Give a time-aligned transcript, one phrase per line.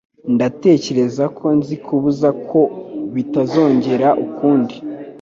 [0.35, 2.59] Ndatekereza ko nzi kubuza ko
[3.13, 4.75] bitazongera ukundi.